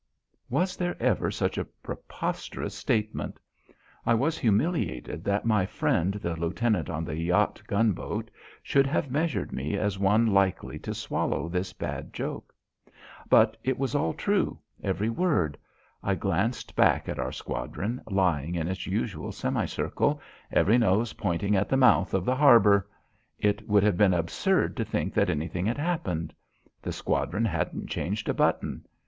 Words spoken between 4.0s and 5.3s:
I was humiliated